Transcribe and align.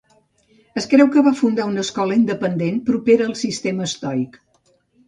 Es 0.81 0.87
creu 0.93 1.09
que 1.17 1.23
va 1.27 1.33
fundar 1.43 1.67
una 1.73 1.83
escola 1.87 2.17
independent 2.23 2.83
propera 2.89 3.31
al 3.31 3.39
sistema 3.47 3.89
estoic. 3.93 4.43